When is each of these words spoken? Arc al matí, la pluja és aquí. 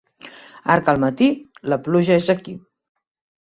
Arc 0.75 0.89
al 0.93 1.01
matí, 1.03 1.27
la 1.75 1.79
pluja 1.89 2.17
és 2.23 2.31
aquí. 2.37 2.57